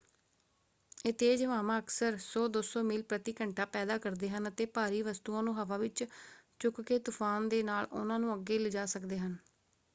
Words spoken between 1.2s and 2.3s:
ਤੇਜ਼ ਹਵਾਵਾਂ ਅਕਸਰ